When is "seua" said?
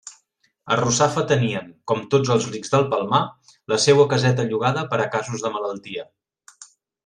3.87-4.09